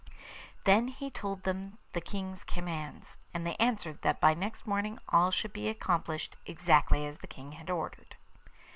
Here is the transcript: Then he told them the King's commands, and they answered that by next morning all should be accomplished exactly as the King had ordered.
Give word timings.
Then 0.63 0.87
he 0.87 1.11
told 1.11 1.43
them 1.43 1.77
the 1.93 2.01
King's 2.01 2.43
commands, 2.43 3.19
and 3.35 3.45
they 3.45 3.53
answered 3.57 4.01
that 4.01 4.19
by 4.19 4.33
next 4.33 4.65
morning 4.65 4.97
all 5.09 5.29
should 5.29 5.53
be 5.53 5.67
accomplished 5.69 6.37
exactly 6.47 7.05
as 7.05 7.19
the 7.19 7.27
King 7.27 7.51
had 7.51 7.69
ordered. 7.69 8.15